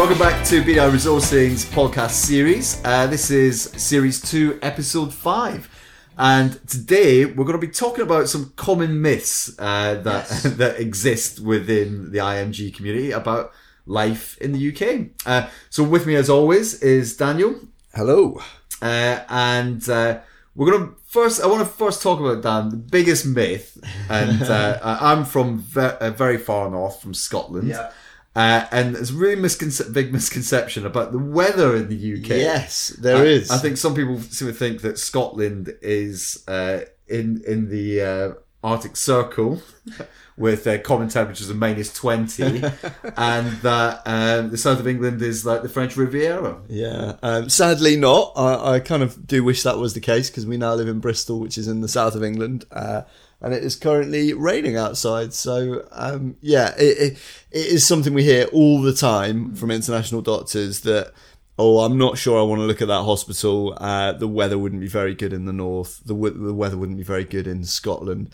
[0.00, 2.80] Welcome back to BDI Resourcing's podcast series.
[2.82, 5.68] Uh, this is series two, episode five.
[6.16, 10.42] And today we're going to be talking about some common myths uh, that Yes.
[10.56, 13.52] that exist within the IMG community about
[13.84, 15.10] life in the UK.
[15.26, 17.56] Uh, so with me, as always, is Daniel,
[17.94, 18.40] Hello.
[18.80, 20.20] uh, and uh,
[20.54, 21.42] we're going to first.
[21.42, 23.76] I want to first talk about Dan, the biggest myth,
[24.08, 27.68] and uh, I'm from ve- uh, very far north, from Scotland.
[27.68, 27.92] Yeah.
[28.36, 32.28] Uh, and there's a really misconce- big misconception about the weather in the UK.
[32.28, 33.50] Yes, there I, is.
[33.50, 38.32] I think some people seem to think that Scotland is uh, in in the uh,
[38.62, 39.60] Arctic Circle
[40.36, 42.62] with uh, common temperatures of minus twenty,
[43.16, 46.60] and that um, the south of England is like the French Riviera.
[46.68, 47.16] Yeah.
[47.24, 48.32] Um, sadly, not.
[48.36, 51.00] I, I kind of do wish that was the case because we now live in
[51.00, 53.02] Bristol, which is in the south of England, uh,
[53.40, 55.32] and it is currently raining outside.
[55.32, 57.12] So, um, yeah, it, it,
[57.50, 61.12] it is something we hear all the time from international doctors that.
[61.62, 63.76] Oh, I'm not sure I want to look at that hospital.
[63.76, 66.00] Uh, the weather wouldn't be very good in the north.
[66.06, 68.30] The, w- the weather wouldn't be very good in Scotland.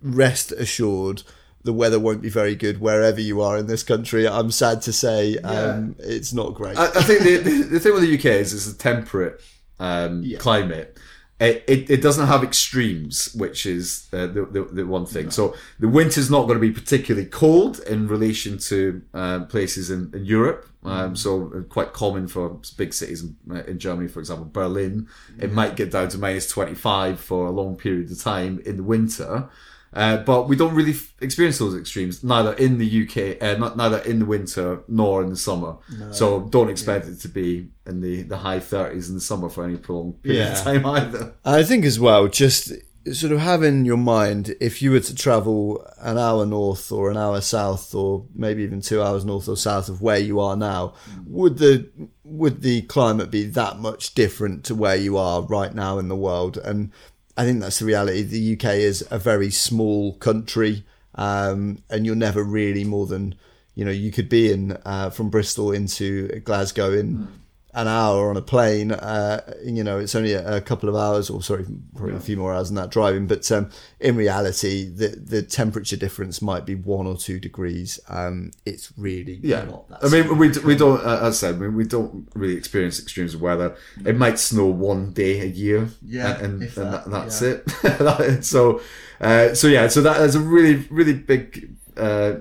[0.00, 1.24] rest assured
[1.64, 4.26] the weather won't be very good wherever you are in this country.
[4.26, 6.76] I'm sad to say um, it's not great.
[6.76, 9.40] I, I think the, the, the thing with the UK is it's a temperate
[9.78, 10.98] um, climate.
[11.42, 15.32] It, it, it doesn't have extremes, which is uh, the, the, the one thing.
[15.32, 20.12] So the winter's not going to be particularly cold in relation to uh, places in,
[20.14, 20.68] in Europe.
[20.84, 25.08] Um, so uh, quite common for big cities in, uh, in Germany, for example, Berlin.
[25.40, 28.84] It might get down to minus 25 for a long period of time in the
[28.84, 29.48] winter.
[29.94, 33.76] Uh, but we don't really f- experience those extremes, neither in the UK, uh, not,
[33.76, 35.76] neither in the winter nor in the summer.
[36.12, 39.64] So don't expect it to be in the, the high 30s in the summer for
[39.64, 41.34] any prolonged period of time either.
[41.44, 42.72] I think as well, just
[43.12, 47.10] sort of have in your mind if you were to travel an hour north or
[47.10, 50.56] an hour south or maybe even two hours north or south of where you are
[50.56, 50.94] now,
[51.26, 51.90] would the
[52.24, 56.16] would the climate be that much different to where you are right now in the
[56.16, 56.56] world?
[56.56, 56.92] And
[57.36, 58.22] I think that's the reality.
[58.22, 60.84] The UK is a very small country,
[61.14, 63.34] um, and you're never really more than
[63.74, 63.90] you know.
[63.90, 67.28] You could be in uh, from Bristol into Glasgow in
[67.74, 68.92] an hour on a plane.
[68.92, 71.64] Uh, you know, it's only a, a couple of hours, or sorry,
[71.96, 73.26] probably a few more hours than that driving.
[73.26, 77.98] But um, in reality, the the temperature difference might be one or two degrees.
[78.08, 81.60] Um, it's really Yeah, not that I mean, we, we don't, uh, as I said,
[81.60, 83.76] we, we don't really experience extremes of weather.
[84.04, 87.42] It might snow one day a year, Yeah, and, and, if and that, that, that's
[87.42, 88.44] it.
[88.44, 88.80] so,
[89.20, 92.34] uh, so yeah, so that is a really, really big, uh,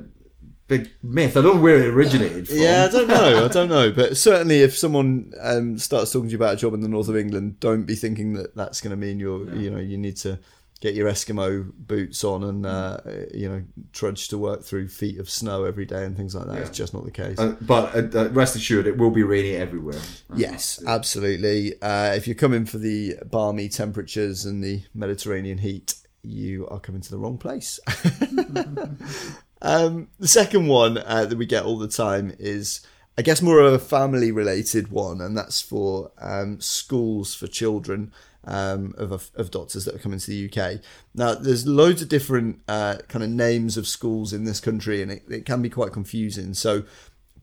[0.72, 1.36] big myth.
[1.36, 2.58] I don't know where it originated from.
[2.58, 3.46] Yeah, I don't know.
[3.46, 3.92] I don't know.
[3.92, 7.09] But certainly, if someone um, starts talking to you about a job in the north
[7.09, 10.16] of England, don't be thinking that that's going to mean you're, you know, you need
[10.18, 10.40] to
[10.80, 12.98] get your Eskimo boots on and, uh,
[13.34, 16.58] you know, trudge to work through feet of snow every day and things like that.
[16.58, 17.38] It's just not the case.
[17.38, 20.00] Uh, but uh, rest assured, it will be rainy everywhere.
[20.34, 21.80] Yes, absolutely.
[21.81, 27.02] Uh, if you're coming for the balmy temperatures and the Mediterranean heat, you are coming
[27.02, 27.80] to the wrong place.
[29.62, 32.82] um, the second one uh, that we get all the time is,
[33.18, 38.12] I guess, more of a family related one, and that's for um, schools for children.
[38.44, 40.82] Um, of, of doctors that are coming to the UK.
[41.14, 45.12] Now, there's loads of different uh, kind of names of schools in this country, and
[45.12, 46.56] it, it can be quite confusing.
[46.56, 46.82] So,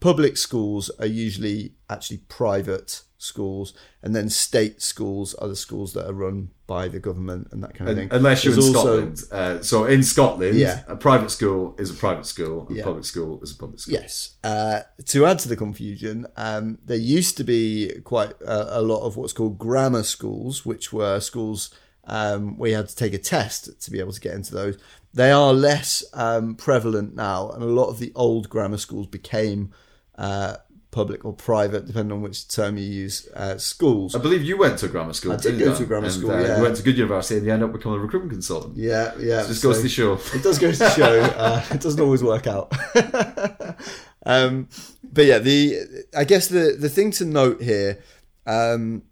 [0.00, 6.08] public schools are usually actually private schools, and then state schools are the schools that
[6.08, 8.08] are run by the government and that kind of thing.
[8.12, 9.22] Unless you're in There's also- Scotland.
[9.32, 10.82] Uh, so in Scotland, Yeah.
[10.86, 12.82] a private school is a private school, and Yeah.
[12.82, 13.94] a public school is a public school.
[13.94, 14.30] Yes.
[14.44, 19.00] Uh, to add to the confusion, um, there used to be quite a, a lot
[19.04, 21.70] of what's called grammar schools, which were schools
[22.10, 24.78] um, where you had to take a test to be able to get into those.
[25.12, 29.72] They are less um, prevalent now, and a lot of the old grammar schools became
[30.16, 30.56] uh,
[31.00, 33.16] public or private, depending on which term you use.
[33.34, 34.14] Uh, schools.
[34.14, 35.32] I believe you went to grammar school.
[35.32, 35.78] I did didn't go you?
[35.78, 36.56] to grammar And, school, uh, yeah.
[36.56, 38.76] You went to good university and you end up becoming a recruitment consultant.
[38.76, 39.44] Yeah, yeah.
[39.44, 40.12] It just goes so- to show.
[40.36, 41.20] It does go to show.
[41.44, 42.72] Uh, it doesn't always work out.
[44.26, 44.68] um,
[45.02, 45.78] but yeah, the
[46.16, 48.02] I guess the the thing to note here,
[48.46, 49.02] um,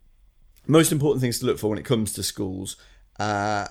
[0.66, 2.76] most important things to look for when it comes to schools,
[3.20, 3.66] uh,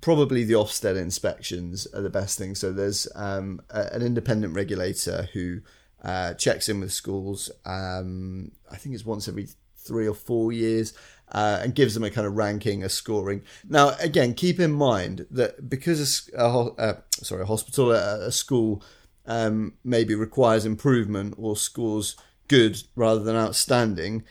[0.00, 2.54] probably the Ofsted inspections are the best thing.
[2.54, 5.60] So there's um, a, an independent regulator who
[6.02, 7.50] uh, checks in with schools.
[7.64, 10.94] Um, I think it's once every three or four years.
[11.34, 13.40] Uh, and gives them a kind of ranking, a scoring.
[13.66, 18.30] Now, again, keep in mind that because a, a uh, sorry, a hospital, a, a
[18.30, 18.82] school,
[19.24, 22.16] um, maybe requires improvement or scores
[22.48, 24.24] good rather than outstanding,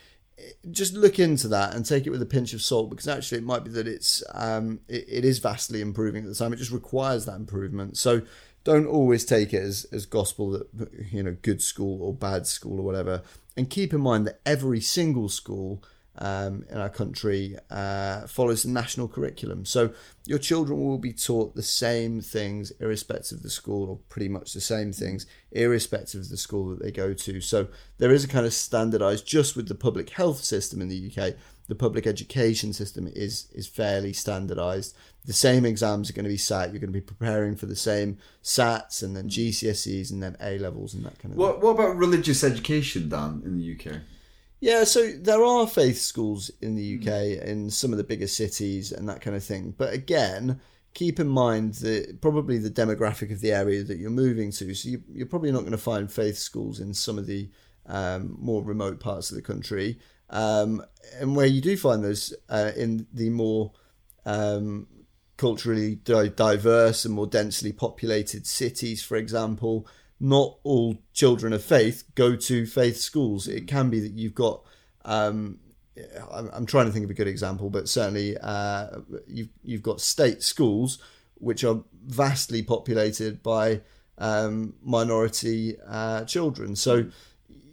[0.70, 3.44] just look into that and take it with a pinch of salt because actually it
[3.44, 6.54] might be that it's um, it, it is vastly improving at the time.
[6.54, 7.98] It just requires that improvement.
[7.98, 8.22] So
[8.64, 12.80] don't always take it as, as gospel that you know good school or bad school
[12.80, 13.24] or whatever.
[13.58, 15.84] And keep in mind that every single school
[16.18, 19.66] um, in our country uh, follows the national curriculum.
[19.66, 19.94] So
[20.26, 24.54] your children will be taught the same things irrespective of the school, or pretty much
[24.54, 27.42] the same things irrespective of the school that they go to.
[27.42, 27.68] So
[27.98, 31.36] there is a kind of standardized, just with the public health system in the UK,
[31.68, 34.94] the public education system is is fairly standardized.
[35.24, 36.72] The same exams are going to be sat.
[36.72, 40.58] You're going to be preparing for the same SATs and then GCSEs and then A
[40.58, 41.38] levels and that kind of.
[41.38, 41.62] What thing.
[41.62, 44.02] What about religious education, Dan, in the UK?
[44.62, 48.92] Yeah, so there are faith schools in the UK in some of the bigger cities
[48.92, 49.74] and that kind of thing.
[49.76, 50.62] But again,
[50.94, 54.76] keep in mind that probably the demographic of the area that you're moving to.
[54.76, 57.50] So you, you're probably not going to find faith schools in some of the
[57.88, 59.98] um, more remote parts of the country.
[60.30, 60.84] Um,
[61.20, 63.72] and where you do find those uh, in the more
[64.28, 64.86] um,
[65.38, 69.88] culturally di- diverse and more densely populated cities, for example,
[70.22, 73.48] not all children of faith go to faith schools.
[73.48, 74.64] It can be that you've got.
[75.04, 75.58] Um,
[76.32, 80.44] I'm trying to think of a good example, but certainly uh, you've you've got state
[80.44, 81.00] schools
[81.36, 83.82] which are vastly populated by
[84.20, 86.76] um, minority uh, children.
[86.76, 87.08] So,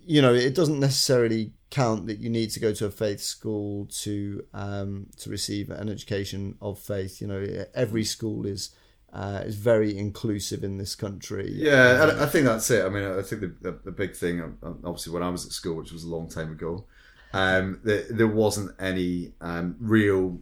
[0.06, 3.86] you know, it doesn't necessarily count that you need to go to a faith school
[4.00, 7.20] to um, to receive an education of faith.
[7.20, 8.70] You know, every school is
[9.12, 11.50] uh, is very inclusive in this country.
[11.54, 12.84] Yeah, I, I think that's it.
[12.84, 15.76] I mean, I think the, the, the, big thing, obviously, when I was at school,
[15.76, 16.84] which was a long time ago,
[17.32, 20.40] um, there, there wasn't any um, real.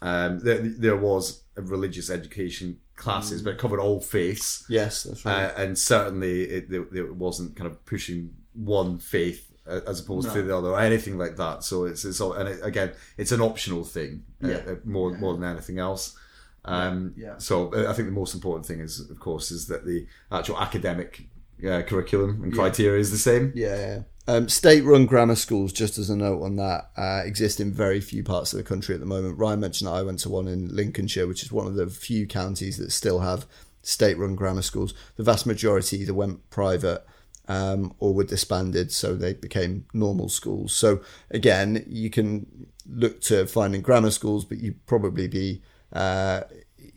[0.00, 3.44] Um, there, there was a religious education classes, mm.
[3.46, 4.64] but it covered all faiths.
[4.68, 5.46] Yes, that's right.
[5.46, 10.34] Uh, and certainly, it, it, wasn't kind of pushing one faith as opposed no.
[10.34, 11.64] to the other or anything like that.
[11.64, 14.56] So it's it's all, and it, again, it's an optional thing uh, yeah.
[14.56, 15.18] uh, more yeah.
[15.18, 16.16] more than anything else.
[16.64, 17.38] Um, yeah.
[17.38, 20.58] So uh, I think the most important thing is, of course, is that the actual
[20.58, 21.28] academic
[21.60, 23.00] uh, curriculum and criteria yeah.
[23.00, 23.52] is the same.
[23.54, 23.76] Yeah.
[23.76, 24.02] yeah.
[24.26, 28.24] Um, state-run grammar schools, just as a note on that, uh, exist in very few
[28.24, 29.38] parts of the country at the moment.
[29.38, 32.26] Ryan mentioned that I went to one in Lincolnshire, which is one of the few
[32.26, 33.46] counties that still have
[33.82, 34.94] state-run grammar schools.
[35.16, 37.04] The vast majority either went private
[37.48, 40.74] um, or were disbanded, so they became normal schools.
[40.74, 45.62] So again, you can look to finding grammar schools, but you probably be
[45.94, 46.42] uh,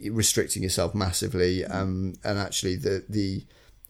[0.09, 1.65] restricting yourself massively.
[1.65, 3.45] Um, and actually, the the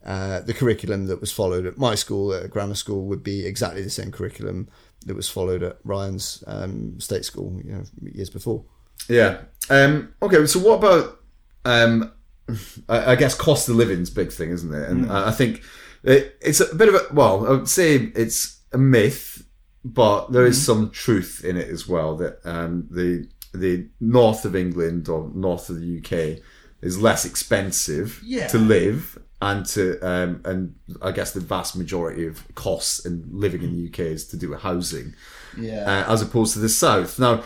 [0.06, 3.82] uh, the curriculum that was followed at my school, at grammar school, would be exactly
[3.82, 4.70] the same curriculum
[5.06, 8.64] that was followed at Ryan's um, state school, you know, years before.
[9.10, 9.40] Yeah.
[9.70, 10.46] Um, okay.
[10.46, 11.20] So what about?
[11.66, 12.14] Um,
[12.90, 14.90] I, I, guess cost of living's big thing, isn't it?
[14.90, 15.12] And mm.
[15.12, 15.62] I think
[16.04, 17.46] it, it's a bit of a well.
[17.46, 19.46] I would say it's a myth,
[19.84, 20.66] but there is mm.
[20.66, 22.16] some truth in it as well.
[22.16, 26.44] That um, the the north of England or north of the UK
[26.82, 28.48] is less expensive yeah.
[28.48, 33.62] to live and to um, and I guess the vast majority of costs in living
[33.62, 35.14] in the UK is to do with housing,
[35.58, 37.20] yeah, uh, as opposed to the south.
[37.20, 37.44] Now,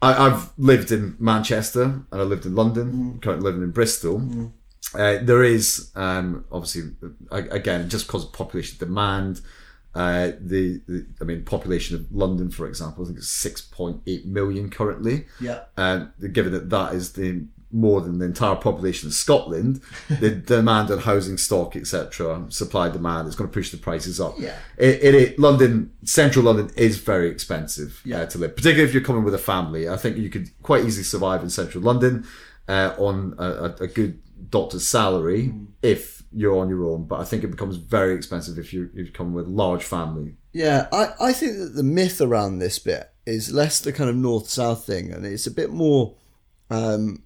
[0.00, 2.92] I, have lived in Manchester and I lived in London.
[2.92, 3.22] Mm.
[3.22, 4.20] Currently living in Bristol.
[4.20, 4.52] Mm.
[4.94, 6.92] Uh, there is um, obviously
[7.30, 9.40] again just because of population demand
[9.94, 14.00] uh, the, the, I mean, population of London, for example, I think it's six point
[14.06, 15.26] eight million currently.
[15.40, 15.60] Yeah.
[15.76, 19.80] And given that that is the more than the entire population of Scotland,
[20.20, 24.34] the demand on housing stock, etc., supply demand is going to push the prices up.
[24.38, 24.56] Yeah.
[24.78, 28.20] It, it, it London, central London, is very expensive uh, yeah.
[28.20, 29.88] uh, to live, particularly if you're coming with a family.
[29.88, 32.26] I think you could quite easily survive in central London
[32.68, 34.20] uh, on a, a, good
[34.50, 35.66] doctor's salary mm.
[35.82, 37.04] if you're on your own.
[37.04, 40.36] But I think it becomes very expensive if you if you come with large family.
[40.52, 44.16] Yeah, I, I think that the myth around this bit is less the kind of
[44.16, 46.16] north south thing, and it's a bit more.
[46.70, 47.22] Um,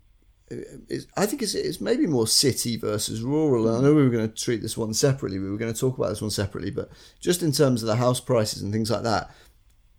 [1.17, 3.69] I think it's, it's maybe more city versus rural.
[3.69, 5.39] And I know we were going to treat this one separately.
[5.39, 7.97] We were going to talk about this one separately, but just in terms of the
[7.97, 9.31] house prices and things like that,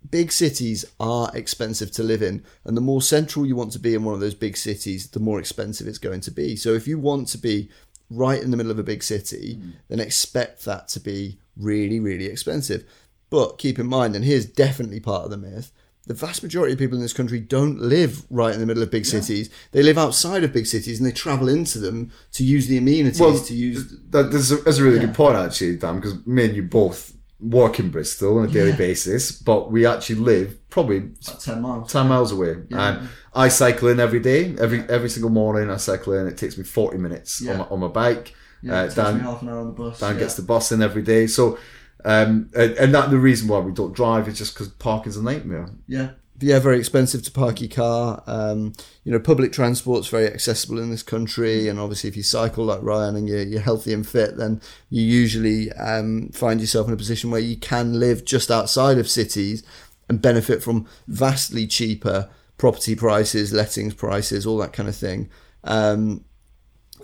[0.10, 3.94] big cities are expensive to live in and the more central you want to be
[3.94, 6.88] in one of those big cities the more expensive it's going to be so if
[6.88, 7.70] you want to be
[8.10, 9.74] right in the middle of a big city mm.
[9.88, 12.84] then expect that to be really really expensive
[13.30, 15.72] but keep in mind and here's definitely part of the myth
[16.10, 18.90] the vast majority of people in this country don't live right in the middle of
[18.90, 19.22] big yeah.
[19.22, 19.50] cities.
[19.74, 23.22] They live outside of big cities and they travel into them to use the amenities.
[23.22, 25.06] Well, to use that, that's, a, that's a really yeah.
[25.06, 28.72] good point actually, Dan, because me and you both work in Bristol on a daily
[28.72, 28.76] yeah.
[28.76, 32.58] basis, but we actually live probably About ten miles, ten miles away.
[32.70, 32.90] Yeah.
[32.90, 35.70] And I cycle in every day, every every single morning.
[35.70, 36.28] I cycle in.
[36.28, 37.54] It takes me forty minutes yeah.
[37.54, 38.34] on, my, on my bike.
[38.62, 40.00] Yeah, uh, Dan, half an hour on the bus.
[40.00, 41.28] Dan gets the bus in every day.
[41.28, 41.58] So
[42.06, 45.24] Um, and, and that the reason why we don't drive is just because parking's a
[45.24, 45.70] nightmare.
[45.88, 46.12] Yeah.
[46.42, 48.24] Yeah, very expensive to park your car.
[48.26, 52.64] Um, you know, public transport's very accessible in this country, and obviously, if you cycle
[52.64, 56.94] like Ryan and you're, you're healthy and fit, then you usually um, find yourself in
[56.94, 59.64] a position where you can live just outside of cities
[60.08, 65.30] and benefit from vastly cheaper property prices, lettings prices, all that kind of thing.
[65.66, 66.24] Um,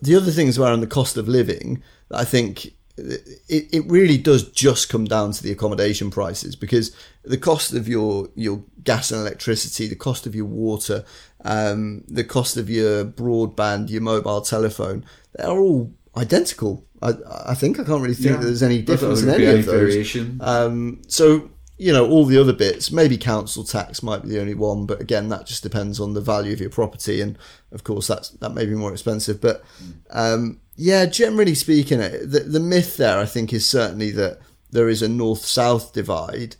[0.02, 3.40] the other things around the cost of living, I think it,
[3.74, 8.30] it really does just come down to the accommodation prices because the cost of your
[8.36, 11.04] your gas and electricity, the cost of your water,
[11.44, 16.86] um, the cost of your broadband, your mobile telephone, they're all identical.
[17.02, 17.14] I,
[17.48, 18.38] I think I can't really think yeah.
[18.38, 19.94] that there's any difference in any, any of those.
[19.94, 20.38] Variation.
[20.42, 24.54] Um, so you know all the other bits maybe council tax might be the only
[24.54, 27.38] one but again that just depends on the value of your property and
[27.72, 29.64] of course that's that may be more expensive but
[30.12, 34.40] um, yeah generally speaking the, the myth there i think is certainly that
[34.72, 36.56] there is a north south divide.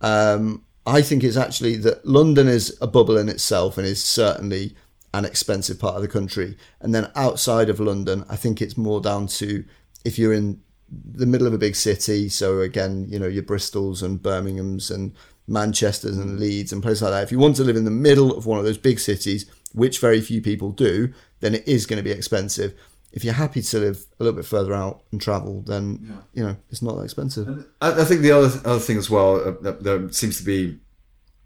[0.00, 4.74] Um, i think it's actually that london is a bubble in itself and is certainly
[5.14, 9.00] an expensive part of the country and then outside of london i think it's more
[9.00, 9.64] down to
[10.04, 12.28] if you're in the middle of a big city.
[12.28, 15.14] So again, you know, your Bristols and Birmingham's and
[15.48, 17.22] Manchester's and Leeds and places like that.
[17.22, 20.00] If you want to live in the middle of one of those big cities, which
[20.00, 22.74] very few people do, then it is going to be expensive.
[23.12, 26.16] If you're happy to live a little bit further out and travel, then yeah.
[26.34, 27.66] you know it's not that expensive.
[27.80, 30.78] I, think the other other thing as well, uh, there seems to be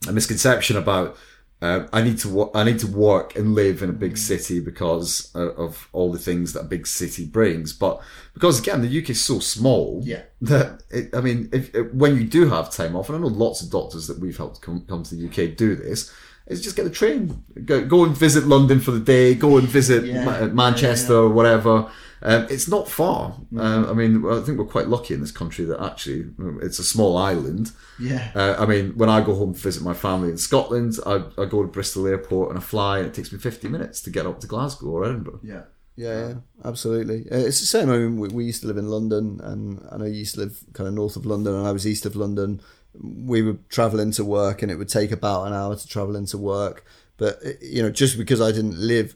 [0.08, 1.16] a misconception about
[1.62, 5.30] uh, I need to I need to work and live in a big city because
[5.34, 7.74] uh, of all the things that a big city brings.
[7.74, 8.00] But
[8.32, 10.22] because again, the UK is so small yeah.
[10.40, 13.26] that it, I mean, if, if, when you do have time off, and I know
[13.26, 16.10] lots of doctors that we've helped come, come to the UK do this,
[16.46, 19.68] is just get the train, go, go and visit London for the day, go and
[19.68, 20.24] visit yeah.
[20.24, 21.90] Ma- Manchester yeah, or whatever
[22.22, 23.36] um, it's not far.
[23.52, 23.60] Mm.
[23.60, 26.78] Um, I mean, I think we're quite lucky in this country that actually um, it's
[26.78, 27.72] a small island.
[27.98, 28.30] Yeah.
[28.34, 31.46] Uh, I mean, when I go home to visit my family in Scotland, I, I
[31.46, 34.26] go to Bristol Airport and I fly, and it takes me 50 minutes to get
[34.26, 35.40] up to Glasgow or Edinburgh.
[35.42, 35.62] Yeah.
[35.96, 36.34] Yeah, yeah,
[36.64, 37.30] absolutely.
[37.30, 37.90] Uh, it's the same.
[37.90, 40.40] I mean, we, we used to live in London, and I know you used to
[40.40, 42.62] live kind of north of London, and I was east of London.
[42.98, 46.38] We would travel into work, and it would take about an hour to travel into
[46.38, 46.86] work.
[47.18, 49.14] But uh, you know, just because I didn't live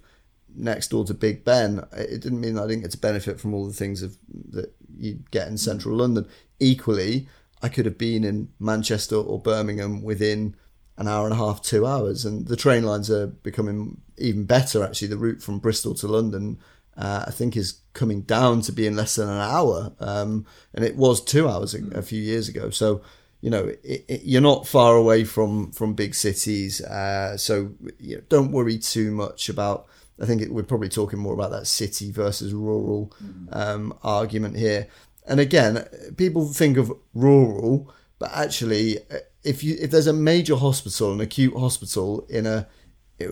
[0.57, 3.67] next door to Big Ben, it didn't mean I didn't get to benefit from all
[3.67, 4.17] the things of,
[4.51, 6.27] that you get in central London.
[6.61, 7.29] Equally,
[7.63, 10.57] I could have been in Manchester or Birmingham within
[10.97, 14.85] an hour and a half, two hours, and the train lines are becoming even better.
[14.85, 16.59] Actually, the route from Bristol to London,
[16.97, 20.97] uh, I think, is coming down to being less than an hour, um, and it
[20.97, 22.71] was two hours a, a few years ago.
[22.71, 23.03] So
[23.41, 28.17] you know it, it, you're not far away from from big cities uh, so you
[28.17, 29.87] know, don't worry too much about
[30.21, 33.13] I think it, we're probably talking more about that city versus rural
[33.51, 34.89] um, argument here.
[35.27, 38.99] And again, people think of rural, but actually,
[39.43, 42.67] if you if there's a major hospital, an acute hospital in a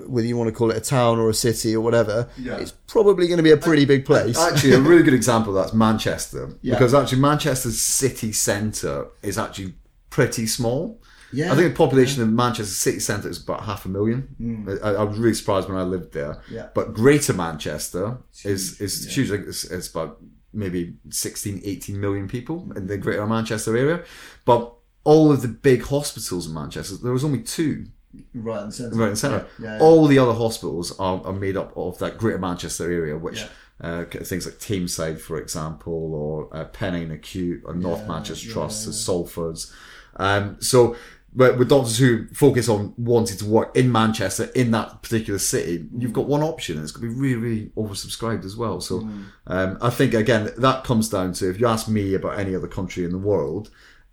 [0.07, 2.57] whether you want to call it a town or a city or whatever, yeah.
[2.57, 4.39] it's probably going to be a pretty big place.
[4.39, 6.75] Actually, a really good example of that's Manchester, yeah.
[6.75, 9.75] because actually Manchester's city centre is actually
[10.09, 11.01] pretty small.
[11.33, 12.29] Yeah, I think the population yeah.
[12.29, 14.37] of Manchester city centre is about half a million.
[14.41, 14.85] Mm.
[14.85, 16.43] I, I, was really surprised when I lived there.
[16.51, 16.69] Yeah.
[16.75, 19.12] But Greater Manchester is is yeah.
[19.12, 19.31] huge.
[19.31, 20.19] It's, it's about
[20.53, 24.05] maybe 16, 18 million people in the Greater Manchester area.
[24.45, 24.75] But
[25.05, 27.87] all of the big hospitals in Manchester, there was only two.
[28.35, 28.97] Right in the centre.
[28.97, 29.47] Right in the centre.
[29.59, 33.47] Yeah, all the other hospitals are, are made up of that Greater Manchester area, which.
[33.81, 38.93] Uh, things like Tameside, for example, or uh, Pennine Acute, or North Manchester Trust, yeah.
[38.93, 39.73] Salfords.
[40.17, 40.95] Um, so
[41.35, 45.87] but with doctors who focus on wanting to work in Manchester in that particular city,
[45.97, 48.81] you've got one option, and it's going to be really, really oversubscribed as well.
[48.81, 49.25] So, mm.
[49.47, 52.69] um, I think again that comes down to if you ask me about any other
[52.69, 53.71] country in the world,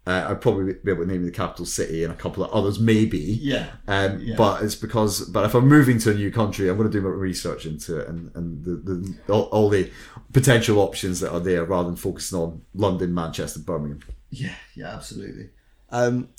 [0.07, 2.79] uh, I'd probably be able to name the capital city and a couple of others,
[2.79, 3.19] maybe.
[3.19, 3.67] Yeah.
[3.87, 4.35] Um, yeah.
[4.35, 7.03] But it's because, but if I'm moving to a new country, I'm going to do
[7.05, 9.91] my research into it and, and the, the all, all the
[10.33, 14.01] potential options that are there rather than focusing on London, Manchester, Birmingham.
[14.31, 15.49] Yeah, yeah, absolutely.
[15.91, 16.29] Um,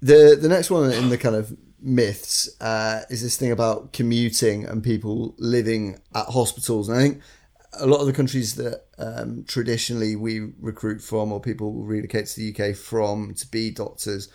[0.00, 4.64] the the next one in the kind of myths uh, is this thing about commuting
[4.64, 6.88] and people living at hospitals.
[6.88, 7.22] And I think
[7.74, 12.36] a lot of the countries that um, traditionally we recruit from or people relocate to
[12.40, 14.28] the UK from to be doctors,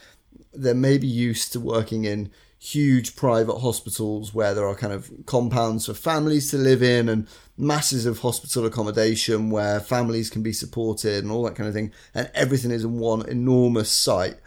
[0.53, 5.85] they're maybe used to working in huge private hospitals where there are kind of compounds
[5.85, 11.23] for families to live in and masses of hospital accommodation where families can be supported
[11.23, 11.91] and all that kind of thing.
[12.13, 14.37] And everything is in one enormous site.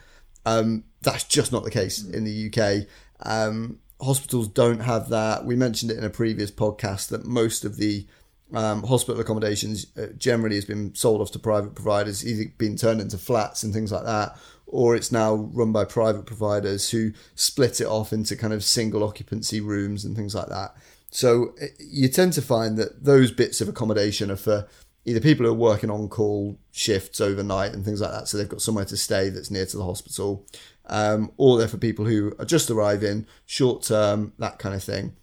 [0.47, 2.87] Um, that's just not the case in the UK.
[3.25, 5.45] Um, hospitals don't have that.
[5.45, 8.07] We mentioned it in a previous podcast that most of the
[8.55, 13.01] um, hospital accommodations uh, generally has been sold off to private providers, either been turned
[13.01, 17.81] into flats and things like that, or it's now run by private providers who split
[17.81, 20.75] it off into kind of single occupancy rooms and things like that.
[21.11, 24.69] So uh, you tend to find that those bits of accommodation are for
[25.05, 28.49] either people who are working on call shifts overnight and things like that, so they've
[28.49, 30.47] got somewhere to stay that's near to the hospital,
[30.87, 35.15] um, or they're for people who are just arriving, short term, that kind of thing.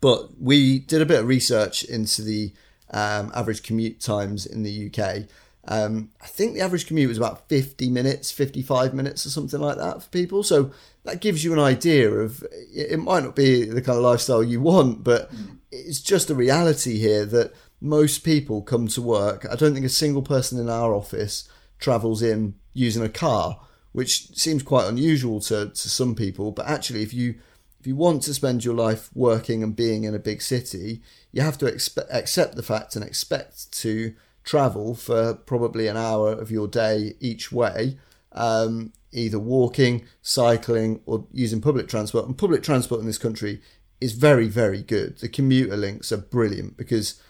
[0.00, 2.52] But we did a bit of research into the
[2.90, 5.28] um, average commute times in the UK.
[5.68, 9.78] Um, I think the average commute was about 50 minutes, 55 minutes, or something like
[9.78, 10.42] that for people.
[10.42, 10.72] So
[11.04, 14.60] that gives you an idea of it might not be the kind of lifestyle you
[14.60, 15.58] want, but mm.
[15.70, 19.44] it's just a reality here that most people come to work.
[19.50, 21.48] I don't think a single person in our office
[21.78, 23.60] travels in using a car,
[23.90, 26.52] which seems quite unusual to, to some people.
[26.52, 27.34] But actually, if you
[27.80, 31.42] if you want to spend your life working and being in a big city, you
[31.42, 36.52] have to expe- accept the fact and expect to travel for probably an hour of
[36.52, 37.98] your day each way,
[38.30, 42.26] um, either walking, cycling, or using public transport.
[42.26, 43.60] And public transport in this country
[44.00, 45.18] is very, very good.
[45.18, 47.20] The commuter links are brilliant because,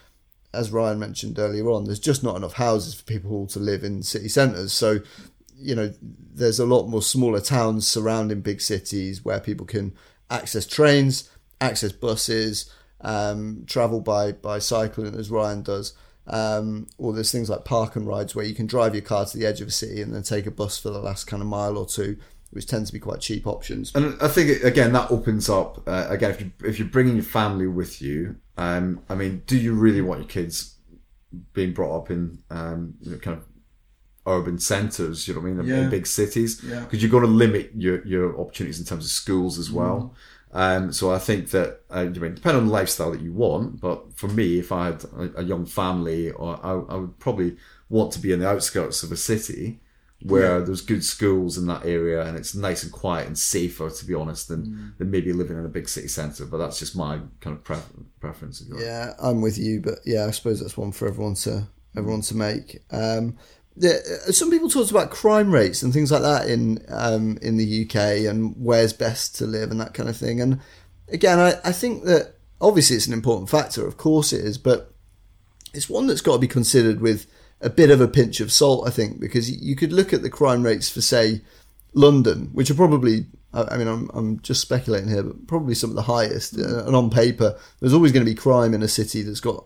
[0.53, 4.03] as Ryan mentioned earlier on, there's just not enough houses for people to live in
[4.03, 4.73] city centres.
[4.73, 4.99] So,
[5.55, 9.93] you know, there's a lot more smaller towns surrounding big cities where people can
[10.29, 11.29] access trains,
[11.59, 15.93] access buses, um, travel by by cycling as Ryan does.
[16.25, 19.37] Um, or there's things like park and rides where you can drive your car to
[19.37, 21.49] the edge of a city and then take a bus for the last kind of
[21.49, 22.17] mile or two,
[22.53, 23.91] which tends to be quite cheap options.
[23.95, 27.23] And I think again that opens up uh, again if you if you're bringing your
[27.23, 28.37] family with you.
[28.57, 30.75] Um, I mean, do you really want your kids
[31.53, 33.43] being brought up in um, you know, kind of
[34.25, 35.83] urban centres, you know what I mean, yeah.
[35.83, 36.99] in big cities, because yeah.
[36.99, 40.13] you're going to limit your, your opportunities in terms of schools as well.
[40.13, 40.17] Mm.
[40.55, 43.81] Um, so I think that, uh, I mean, depending on the lifestyle that you want,
[43.81, 47.57] but for me, if I had a, a young family, or I, I, would probably
[47.89, 49.81] want to be in the outskirts of a city
[50.23, 50.65] where yeah.
[50.65, 54.13] there's good schools in that area and it's nice and quiet and safer, to be
[54.13, 54.97] honest, than, mm.
[54.97, 56.45] than maybe living in a big city centre.
[56.45, 58.63] But that's just my kind of pre- preference.
[58.77, 62.35] Yeah, I'm with you, but yeah, I suppose that's one for everyone to everyone to
[62.35, 62.81] make.
[62.89, 63.37] Um,
[63.83, 67.85] uh, some people talked about crime rates and things like that in um, in the
[67.85, 70.39] UK and where's best to live and that kind of thing.
[70.39, 70.59] And
[71.09, 74.93] again, I, I think that obviously it's an important factor, of course it is, but
[75.73, 77.25] it's one that's got to be considered with
[77.63, 80.29] a bit of a pinch of salt, I think, because you could look at the
[80.29, 81.41] crime rates for, say,
[81.93, 85.95] London, which are probably, I mean, I'm, I'm just speculating here, but probably some of
[85.95, 86.57] the highest.
[86.57, 89.65] Uh, and on paper, there's always going to be crime in a city that's got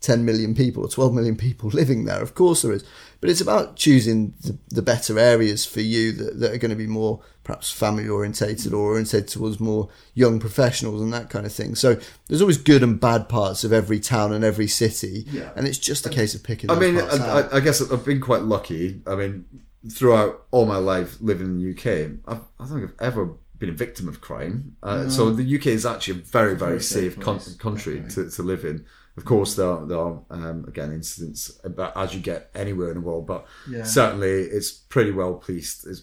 [0.00, 2.22] 10 million people or 12 million people living there.
[2.22, 2.84] Of course there is.
[3.20, 6.76] But it's about choosing the, the better areas for you that, that are going to
[6.76, 11.52] be more perhaps family orientated or orientated towards more young professionals and that kind of
[11.52, 11.74] thing.
[11.74, 15.26] So there's always good and bad parts of every town and every city.
[15.30, 15.50] Yeah.
[15.54, 18.42] And it's just a case of picking I mean, I, I, guess I've been quite
[18.42, 19.02] lucky.
[19.06, 19.44] I mean,
[19.92, 23.68] throughout all my life living in the UK, I've, I don't think I've ever been
[23.68, 24.76] a victim of crime.
[24.82, 25.08] Uh, no.
[25.10, 28.64] So the UK is actually a very, very, very safe con- country to, to live
[28.64, 28.86] in.
[29.16, 32.94] Of course, there are, there are um, again incidents about, as you get anywhere in
[32.94, 33.84] the world, but yeah.
[33.84, 35.86] certainly it's pretty well policed.
[35.86, 36.02] It's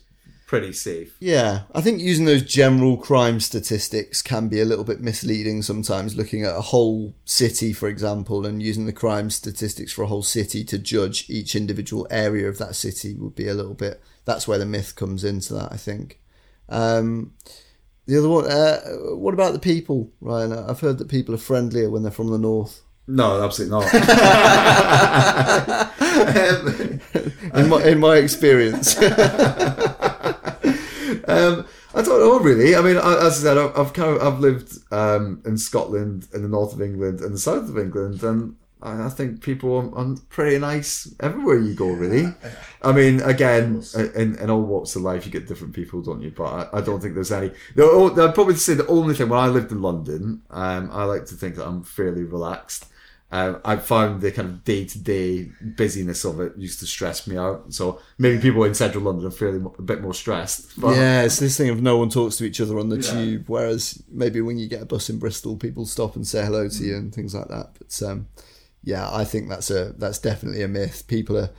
[0.52, 1.16] pretty safe.
[1.22, 6.18] Yeah, I think using those general crime statistics can be a little bit misleading sometimes.
[6.18, 10.24] Looking at a whole city, for example, and using the crime statistics for a whole
[10.24, 14.04] city to judge each individual area of that city would be a little bit.
[14.26, 16.20] That's where the myth comes into that, I think.
[16.68, 17.32] Um,
[18.06, 18.82] the other one, uh,
[19.16, 20.52] what about the people, Ryan?
[20.52, 22.82] I've heard that people are friendlier when they're from the north.
[23.08, 23.94] No, absolutely not.
[27.56, 28.98] in, my, in my experience.
[31.32, 32.76] um, I don't know really.
[32.76, 36.44] I mean, as I said, I've, I've kind of I've lived um, in Scotland, in
[36.44, 40.58] the north of England, and the south of England, and I think people are, pretty
[40.58, 41.90] nice everywhere you go.
[41.90, 42.34] Really,
[42.82, 43.84] I mean, again,
[44.16, 46.32] in, in all walks of life, you get different people, don't you?
[46.32, 47.52] But I, I don't think there's any.
[47.78, 51.36] I'd probably say the only thing when I lived in London, um, I like to
[51.36, 52.88] think that I'm fairly relaxed.
[53.32, 57.26] Uh, I found the kind of day to day busyness of it used to stress
[57.28, 57.74] me out.
[57.74, 60.80] So maybe people in central London are feeling a bit more stressed.
[60.80, 60.98] But...
[60.98, 63.12] Yeah, it's this thing of no one talks to each other on the yeah.
[63.12, 66.68] tube, whereas maybe when you get a bus in Bristol, people stop and say hello
[66.68, 67.70] to you and things like that.
[67.80, 68.28] But um,
[68.84, 71.08] yeah, I think that's a that's definitely a myth.
[71.08, 71.52] People are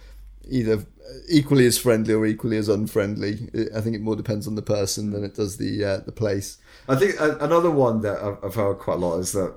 [0.49, 0.85] either
[1.29, 3.49] equally as friendly or equally as unfriendly.
[3.75, 6.59] I think it more depends on the person than it does the uh, the place.
[6.89, 9.55] I think another one that I've heard quite a lot is that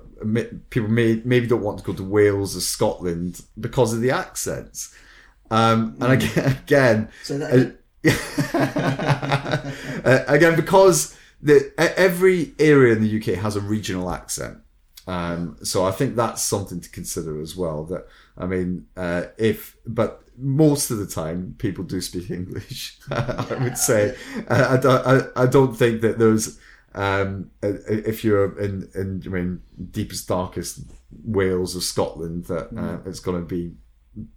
[0.70, 4.94] people may, maybe don't want to go to Wales or Scotland because of the accents.
[5.50, 7.76] Um, and again, again, so that,
[10.04, 14.58] uh, again because the every area in the UK has a regional accent.
[15.06, 17.84] Um, so I think that's something to consider as well.
[17.84, 18.06] That
[18.36, 22.98] I mean, uh, if but most of the time people do speak English.
[23.10, 24.16] I would say
[24.48, 26.58] uh, I, don't, I, I don't think that there's
[26.94, 30.80] um, if you're in, in I mean deepest darkest
[31.24, 33.06] Wales or Scotland that uh, mm.
[33.06, 33.74] it's going to be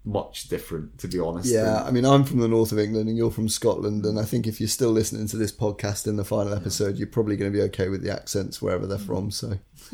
[0.04, 1.52] much different, to be honest.
[1.52, 4.26] Yeah, I mean, I'm from the north of England and you're from Scotland, and I
[4.26, 7.52] think if you're still listening to this podcast in the final episode, you're probably going
[7.52, 9.32] to be okay with the accents wherever they're from.
[9.32, 9.58] So,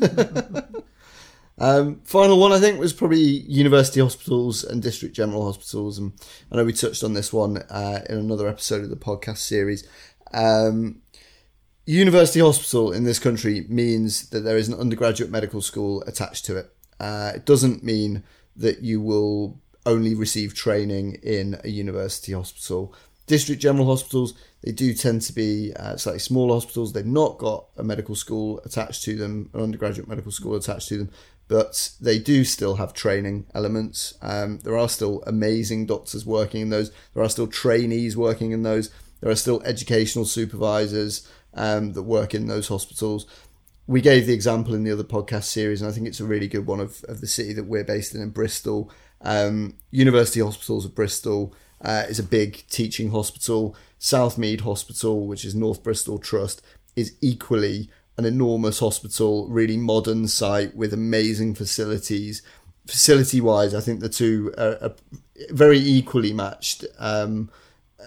[1.58, 6.12] um, final one, I think, was probably university hospitals and district general hospitals, and
[6.50, 9.88] I know we touched on this one uh, in another episode of the podcast series.
[10.34, 11.02] Um,
[11.86, 16.56] university hospital in this country means that there is an undergraduate medical school attached to
[16.56, 16.72] it.
[17.00, 18.22] Uh, it doesn't mean
[18.56, 22.94] that you will only receive training in a university hospital.
[23.26, 26.92] District general hospitals, they do tend to be uh, slightly smaller hospitals.
[26.92, 30.98] They've not got a medical school attached to them, an undergraduate medical school attached to
[30.98, 31.10] them,
[31.48, 34.14] but they do still have training elements.
[34.20, 36.90] Um, there are still amazing doctors working in those.
[37.14, 38.90] There are still trainees working in those.
[39.20, 43.26] There are still educational supervisors um, that work in those hospitals.
[43.86, 46.48] We gave the example in the other podcast series, and I think it's a really
[46.48, 48.90] good one of, of the city that we're based in, in Bristol.
[49.20, 53.76] Um, University Hospitals of Bristol uh, is a big teaching hospital.
[54.00, 56.62] Southmead Hospital, which is North Bristol Trust,
[56.96, 62.42] is equally an enormous hospital, really modern site with amazing facilities.
[62.86, 64.94] Facility wise, I think the two are, are
[65.50, 66.84] very equally matched.
[66.98, 67.50] Um,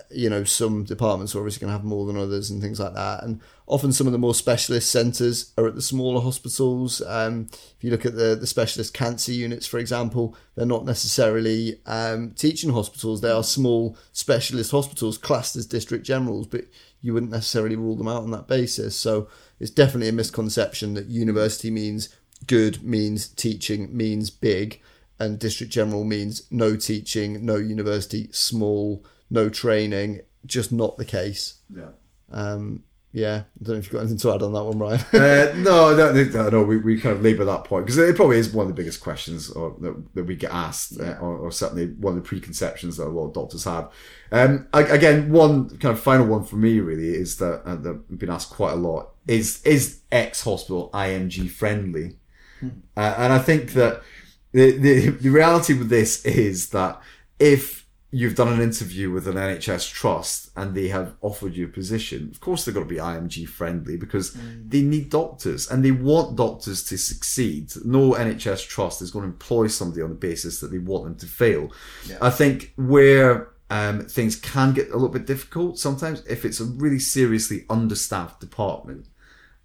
[0.10, 2.94] you know, some departments are obviously going to have more than others and things like
[2.94, 3.24] that.
[3.24, 7.02] And often some of the more specialist centres are at the smaller hospitals.
[7.02, 11.80] Um, if you look at the, the specialist cancer units, for example, they're not necessarily
[11.86, 13.22] um, teaching hospitals.
[13.22, 16.66] They are small specialist hospitals classed as district generals, but
[17.02, 18.96] you wouldn't necessarily rule them out on that basis.
[18.96, 19.28] So
[19.60, 22.10] it's definitely a misconception that university means
[22.48, 24.82] good, means teaching, means big,
[25.20, 31.56] and district general means no teaching, no university, small no training, just not the case.
[31.76, 31.90] Yeah.
[32.32, 35.00] Um, yeah, I don't know if you've got anything to add on that one, Ryan.
[35.14, 38.38] uh, no, no, no, no, we, we kind of labour that point because it probably
[38.38, 41.52] is one of the biggest questions or, that, that we get asked, uh, or, or,
[41.52, 43.92] certainly one of the preconceptions that a lot of doctors have.
[44.32, 48.20] Um, again, one kind of final one for me really is that uh, that I've
[48.20, 52.18] been asked quite a lot is is X hospital IMG friendly,
[52.60, 52.70] hmm.
[52.96, 54.04] Uh, and I think that
[54.52, 57.02] the, the the reality with this is that
[57.40, 61.70] if you've done an interview with an NHS trust and they have offered you a
[61.70, 64.70] position, of course they've got to be IMG friendly because mm.
[64.70, 67.72] they need doctors and they want doctors to succeed.
[67.86, 71.16] No NHS trust is going to employ somebody on the basis that they want them
[71.18, 71.72] to fail.
[72.08, 72.18] Yeah.
[72.22, 76.66] I think where um, things can get a little bit difficult sometimes if it's a
[76.66, 79.06] really seriously understaffed department.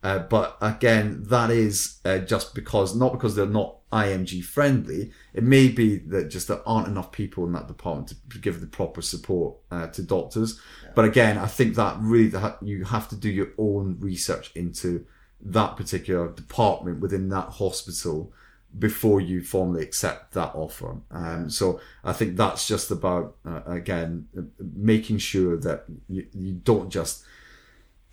[0.04, 5.10] Uh, but again, that is uh, just because, not because they're not IMG friendly.
[5.32, 8.66] It may be that just there aren't enough people in that department to give the
[8.66, 10.60] proper support uh, to doctors.
[10.82, 10.90] Yeah.
[10.94, 15.06] But again, I think that really that you have to do your own research into
[15.40, 18.30] that particular department within that hospital
[18.78, 20.96] before you formally accept that offer.
[21.12, 26.90] Um, so I think that's just about uh, again making sure that you, you don't
[26.90, 27.24] just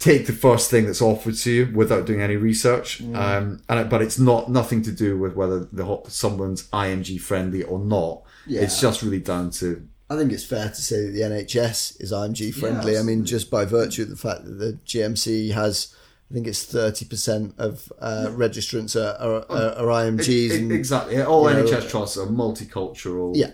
[0.01, 3.03] take the first thing that's offered to you without doing any research.
[3.03, 3.15] Mm.
[3.15, 7.79] Um, and but it's not nothing to do with whether the someone's IMG friendly or
[7.79, 8.23] not.
[8.47, 8.61] Yeah.
[8.61, 9.87] It's just really down to.
[10.09, 12.93] I think it's fair to say that the NHS is IMG friendly.
[12.93, 15.95] Yeah, I mean, just by virtue of the fact that the GMC has
[16.31, 20.51] I think it's thirty percent of uh, registrants are, are, are, are IMGs.
[20.51, 23.35] It, it, exactly, all NHS know, trusts are multicultural.
[23.35, 23.51] Yeah.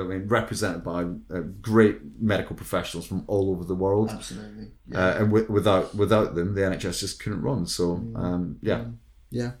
[0.00, 4.10] I mean, represented by uh, great medical professionals from all over the world.
[4.10, 4.98] Absolutely, yeah.
[4.98, 7.64] uh, and w- without without them, the NHS just couldn't run.
[7.64, 8.18] So, mm.
[8.18, 8.86] um, yeah,
[9.30, 9.52] yeah.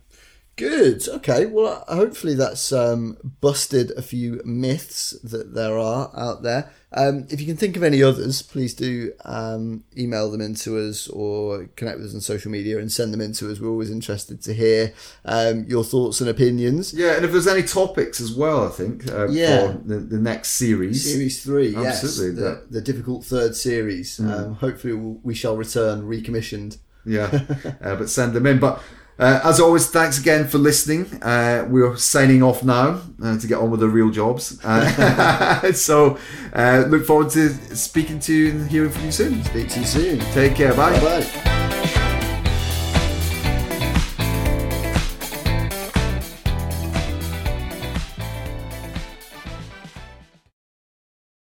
[0.56, 1.06] Good.
[1.06, 1.44] Okay.
[1.44, 6.70] Well, hopefully that's um, busted a few myths that there are out there.
[6.92, 11.08] Um, if you can think of any others, please do um, email them into us
[11.08, 13.60] or connect with us on social media and send them into us.
[13.60, 14.94] We're always interested to hear
[15.26, 16.94] um, your thoughts and opinions.
[16.94, 19.72] Yeah, and if there's any topics as well, I think uh, yeah.
[19.72, 21.04] for the, the, next series.
[21.04, 22.42] Series three, Absolutely.
[22.42, 22.60] yes.
[22.60, 24.16] The, the difficult third series.
[24.16, 24.56] Mm.
[24.56, 26.78] hopefully we shall return recommissioned.
[27.04, 27.44] Yeah,
[27.82, 28.58] uh, but send them in.
[28.58, 28.80] But
[29.18, 31.06] uh, as always, thanks again for listening.
[31.22, 34.58] Uh, we're signing off now uh, to get on with the real jobs.
[34.64, 36.18] Uh, so,
[36.52, 39.42] uh, look forward to speaking to you and hearing from you soon.
[39.44, 40.18] Speak to you soon.
[40.32, 40.74] Take care.
[40.74, 40.98] Bye.
[41.00, 41.45] Bye.